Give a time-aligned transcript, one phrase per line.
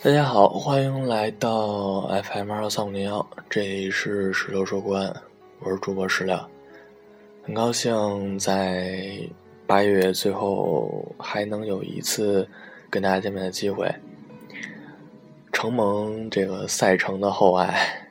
[0.00, 5.12] 大家好，欢迎来到 FM 二三五零幺，这里是石榴说官，
[5.58, 6.38] 我是主播石榴，
[7.42, 9.18] 很高兴在
[9.66, 12.48] 八月最后还能有一次
[12.88, 13.92] 跟大家见面的机会，
[15.52, 18.08] 承蒙这个赛程的厚爱，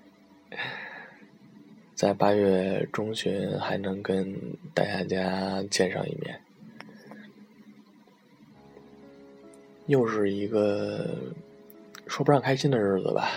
[1.95, 4.35] 在八月中旬还能跟
[4.73, 6.37] 大家见上一面，
[9.85, 11.15] 又是一个。
[12.07, 13.29] 说不上开心的日子吧，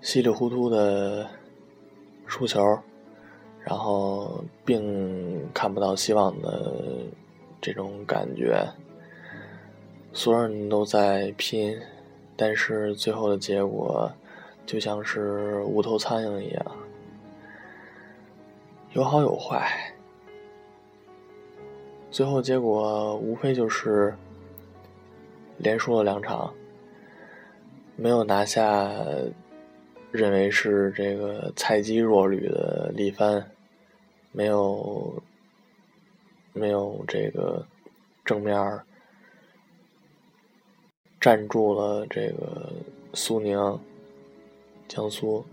[0.00, 1.26] 稀里糊涂的
[2.26, 2.78] 输球，
[3.60, 6.72] 然后并看不到希望的
[7.60, 8.62] 这种感觉，
[10.12, 11.80] 所有人都在拼，
[12.36, 14.10] 但是最后的结果
[14.66, 16.66] 就像是无头苍蝇一样，
[18.92, 19.94] 有好有坏，
[22.10, 24.14] 最后结果无非就是。
[25.58, 26.52] 连输了两场，
[27.96, 28.90] 没有拿下，
[30.10, 33.50] 认为是这个菜鸡弱旅的力帆，
[34.32, 35.22] 没有，
[36.52, 37.66] 没有这个
[38.24, 38.80] 正面
[41.20, 42.72] 站住了这个
[43.12, 43.80] 苏宁、
[44.86, 45.44] 江苏。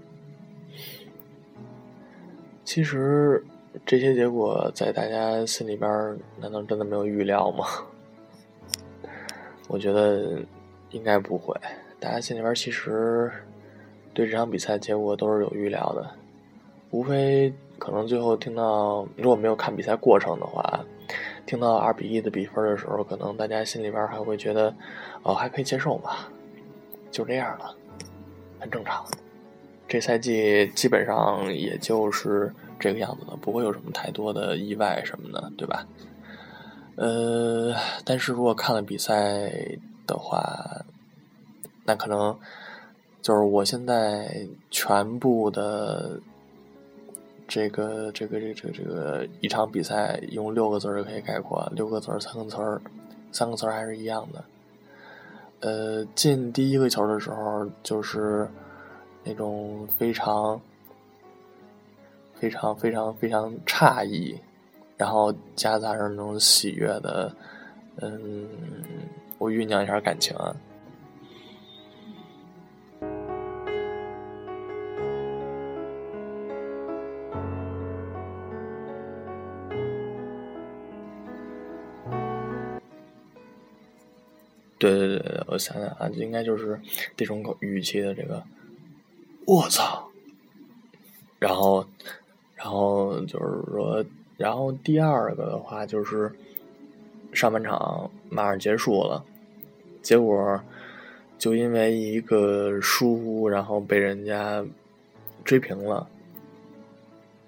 [2.63, 3.43] 其实
[3.85, 7.65] 这些结果在大家心里边，难道真的没有预料吗？
[9.71, 10.37] 我觉得
[10.89, 11.55] 应该不会，
[11.97, 13.31] 大家心里边其实
[14.13, 16.11] 对这场比赛结果都是有预料的，
[16.89, 20.83] 无非可能最后听到如果没有看比赛过程的话，
[21.45, 24.75] 听到二比一的比分的时候，可能大家心里边还会觉得
[25.23, 26.29] 哦还可以接受吧，
[27.09, 27.73] 就这样了，
[28.59, 29.05] 很正常。
[29.87, 35.87] 这赛季基本上也就是这个样子了，不会有什么太多的意外什么的，对吧？
[36.95, 37.73] 呃，
[38.05, 39.49] 但是如果看了比赛
[40.05, 40.85] 的话，
[41.85, 42.37] 那可能
[43.21, 46.19] 就是我现在全部的
[47.47, 52.81] 这个这个这个这个这个一场比赛用六个字儿可以概括，六个字三个词，
[53.31, 54.43] 三个词还是一样的。
[55.61, 58.47] 呃，进第一个球的时候就是
[59.23, 60.59] 那种非常
[62.35, 64.37] 非常非常非常诧异。
[65.01, 67.35] 然后夹杂着那种喜悦的，
[67.95, 68.47] 嗯，
[69.39, 70.55] 我酝酿一下感情啊。
[84.77, 86.79] 对对对对，我想想啊，应该就是
[87.17, 88.43] 这种语气的这个，
[89.47, 90.07] 我操，
[91.39, 91.83] 然后，
[92.53, 94.05] 然后就是说。
[94.41, 96.31] 然后第二个的话就是
[97.31, 99.23] 上半场马上结束了，
[100.01, 100.59] 结果
[101.37, 104.65] 就因为一个疏忽，然后被人家
[105.43, 106.07] 追平了，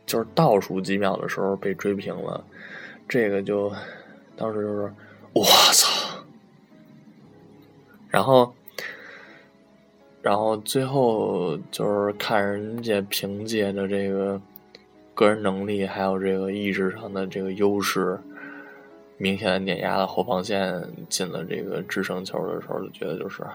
[0.06, 2.46] 就是倒数几秒的时候被追平了，
[3.08, 3.74] 这个就
[4.36, 4.94] 当时就是
[5.34, 5.44] 我
[5.74, 6.24] 操，
[8.08, 8.53] 然后
[10.22, 14.40] 然后最后就是看人家凭借着这个。
[15.16, 18.19] 个人能力还有这个意志上的这个优势，
[19.18, 23.46] 明显的碾压了后防线，进了这个制胜球的时候，就觉得就是，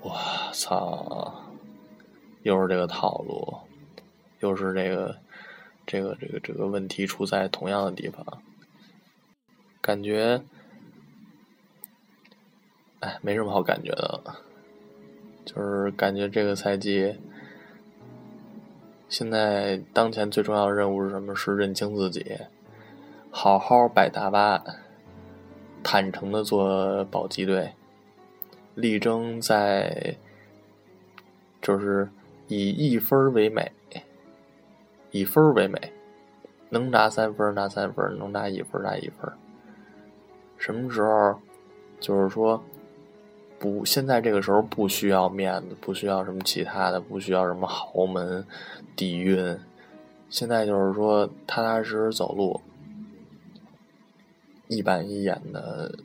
[0.00, 0.16] 我
[0.52, 1.44] 操，
[2.42, 3.56] 又是这个套路，
[4.38, 5.16] 又是这个，
[5.84, 8.24] 这个这个这个问题出在同样的地方，
[9.80, 10.42] 感觉，
[13.00, 14.22] 哎，没什么好感觉的，
[15.44, 17.16] 就是感觉这个赛季。
[19.12, 21.36] 现在当前最重要的任务是什么？
[21.36, 22.34] 是认清自己，
[23.30, 24.64] 好好摆大巴，
[25.82, 27.74] 坦诚的做保级队，
[28.74, 30.16] 力争在
[31.60, 32.08] 就是
[32.48, 33.70] 以一分为美，
[35.10, 35.92] 以分为美，
[36.70, 39.30] 能拿三分拿三分，能拿一分拿一分。
[40.56, 41.38] 什么时候
[42.00, 42.64] 就是说？
[43.62, 48.44] 不，现在这个时候不需要面子，不需要什么其他的，不需要什么豪门
[48.96, 49.56] 底蕴。
[50.28, 52.60] 现在就是说，踏踏实实走路，
[54.66, 55.96] 一板一眼的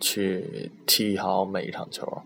[0.00, 2.22] 去踢好每一场球。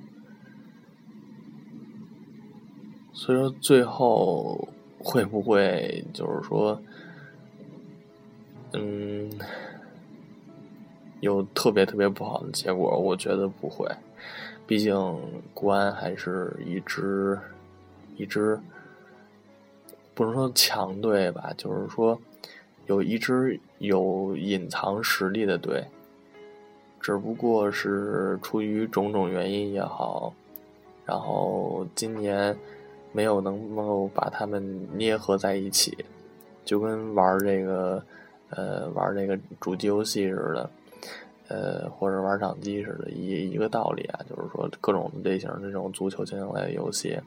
[3.15, 4.69] 所以说，最后
[4.99, 6.83] 会不会就是说，
[8.75, 9.31] 嗯，
[11.21, 12.99] 有特别特别不好的结果？
[12.99, 13.87] 我觉得不会。
[14.67, 14.95] 毕竟
[15.55, 17.39] 国安还是一支
[18.17, 18.59] 一支
[20.15, 22.19] 不能说强队吧，就是说
[22.87, 25.85] 有一支有隐藏实力的队。
[27.01, 30.35] 只不过是出于种种原因也好，
[31.07, 32.55] 然后今年
[33.13, 35.97] 没有能够把他们捏合在一起，
[36.65, 38.03] 就跟玩这个
[38.51, 40.69] 呃玩这个主机游戏似的，
[41.49, 47.19] 呃或者玩掌机似的，一一个道理啊，就是说各种类型的这种足球经营类游戏，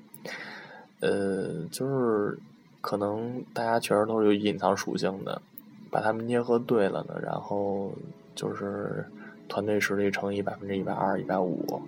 [0.99, 2.37] 呃就是
[2.79, 5.41] 可能大家确实都是有隐藏属性的。
[5.93, 7.91] 把他们捏合对了呢，然后
[8.33, 9.03] 就是
[9.49, 11.81] 团队实力乘以百分之一百二、一百五，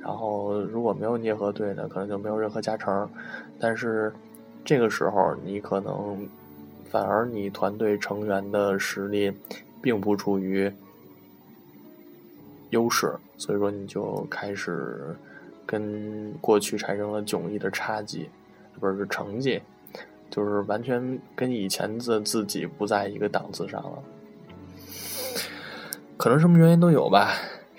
[0.00, 3.06] 然后如果没有捏合对呢，可能就没有任何加成。
[3.60, 4.10] 但是
[4.64, 6.26] 这个时候，你可能
[6.86, 9.30] 反而你团队成员的实力
[9.82, 10.72] 并不处于
[12.70, 15.16] 优势，所以说你就开始
[15.66, 18.28] 跟过去产生了迥异的差距，
[18.78, 19.60] 不是成绩。
[20.30, 24.02] 就是完全跟以前的自己不在一个档次上了，
[26.18, 27.32] 可能什么原因都有吧。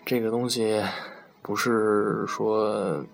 [0.03, 0.81] 这个东西
[1.43, 3.05] 不是说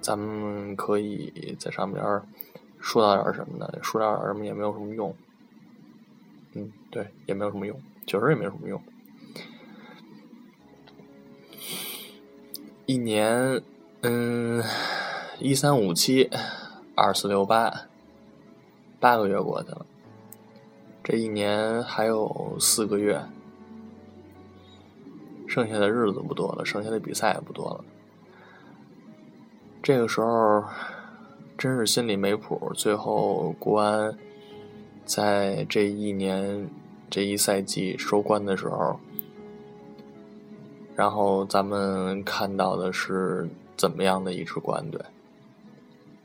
[0.00, 2.04] 咱们可以在上边
[2.80, 5.14] 说到点什么的，说点什么也没有什么用。
[6.54, 8.82] 嗯，对，也没有什么用，确实也没有什么用。
[12.92, 13.62] 一年，
[14.02, 14.62] 嗯，
[15.38, 16.28] 一三五七，
[16.94, 17.86] 二四六八。
[19.00, 19.86] 八个月过去了，
[21.02, 23.18] 这一年还有四个月，
[25.48, 27.84] 剩下的日子不多了，剩下的比赛也不多了。
[29.82, 30.62] 这个时候
[31.56, 32.72] 真是心里没谱。
[32.74, 34.14] 最后国安
[35.06, 36.68] 在这一年
[37.08, 39.00] 这一赛季收官的时候，
[41.02, 45.00] 然后咱们看到的是怎么样的一支国安队？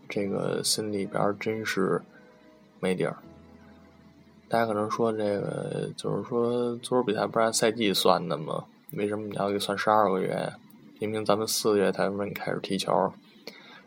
[0.07, 1.99] 这个心里边真是。
[2.79, 3.17] 没底儿，
[4.47, 8.65] 大家可能说这个就是说足球比赛不是按赛季算的吗？
[8.91, 10.53] 为什么你要给算十二个月？
[10.99, 12.93] 明明咱们四月才开始踢球，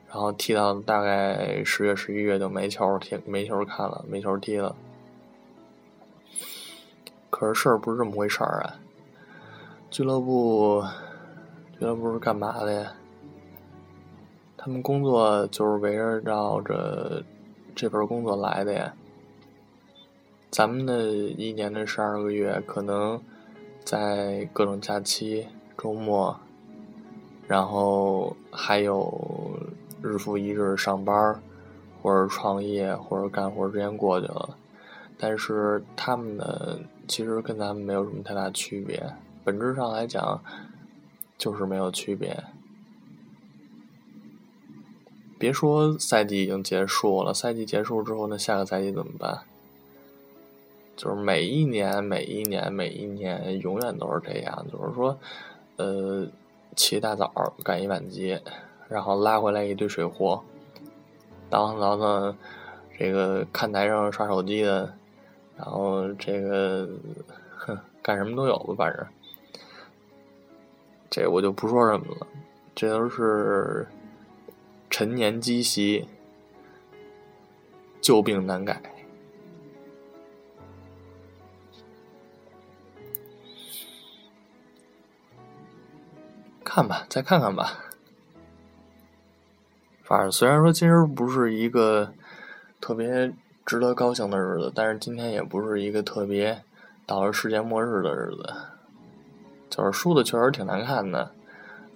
[0.09, 4.75] 然后踢到大概十月十一月就没球踢，没球看了，没球踢了。
[7.31, 8.75] 可是事儿不是这么回事儿啊！
[9.91, 10.85] 俱乐部，
[11.77, 12.93] 俱乐部是干嘛的呀？
[14.57, 17.23] 他们工作就是围绕着。
[17.73, 18.93] 这份工作来的呀，
[20.51, 23.19] 咱们的一年的十二个月，可能
[23.85, 25.47] 在各种假期、
[25.79, 26.37] 周末，
[27.47, 29.59] 然后还有
[30.03, 31.41] 日复一日上班
[32.03, 34.57] 或者创业或者干活之间过去了。
[35.17, 36.79] 但是他们呢，
[37.09, 39.01] 其实跟咱们没有什么太大区别，
[39.45, 40.43] 本质上来讲，
[41.39, 42.45] 就是没有区别。
[45.39, 49.41] 别说赛季已经结束了，赛季结束之后，那下个赛季怎么办？
[50.97, 54.67] 就是每一年、每一年、每一年，永远都是这样。
[54.71, 55.19] 就是说，
[55.77, 56.27] 呃，
[56.77, 58.39] 起大早赶一晚集，
[58.87, 60.45] 然后拉回来一堆水货，
[61.49, 62.37] 倒腾倒腾，
[62.99, 64.93] 这个看台上刷手机的，
[65.57, 66.87] 然后这个，
[67.57, 69.07] 哼，干什么都有吧，反正，
[71.11, 72.27] 这我就不说什么了，
[72.75, 73.87] 这都是。
[74.93, 76.09] 陈年积习，
[78.01, 78.83] 旧病难改。
[86.65, 87.85] 看吧，再看看吧。
[90.03, 92.13] 反正虽然说今儿不是一个
[92.81, 93.33] 特别
[93.65, 96.65] 值得高兴的日子，但是今天也不是一个特别
[97.07, 98.80] 到了世界末日的日子。
[99.71, 101.31] 就是输的确实挺难看的。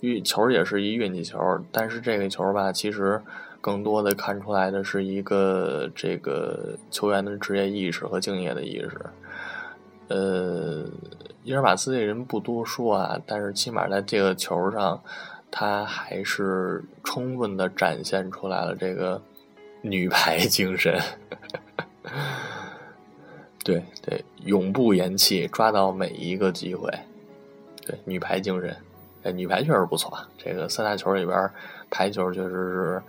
[0.00, 1.38] 运球也是一运气球，
[1.72, 3.20] 但是这个球吧，其实
[3.60, 9.00] 更多的看出来的是一个这个球员的职业意识和敬业的意识。
[10.08, 10.84] 呃，
[11.42, 15.02] 伊尔马斯这人不多说啊，但是起码在这个球上，
[15.50, 19.22] 他还是充分的展现出来了这个
[19.80, 21.00] 女排精神。
[23.64, 26.92] 对 对，永不言弃，抓到每一个机会。
[27.86, 28.76] 对，女排精神。
[29.22, 30.18] 哎，女排确实不错。
[30.36, 31.50] 这个三大球里边，
[31.90, 33.02] 排球确实是，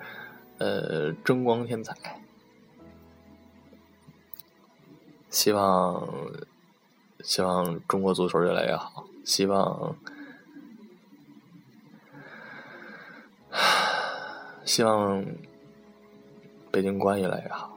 [0.57, 1.93] 呃，争光添彩。
[5.29, 6.07] 希望，
[7.21, 9.05] 希望中国足球越来越好。
[9.25, 9.97] 希望，
[14.63, 15.25] 希望
[16.71, 17.74] 北京国安越来越好。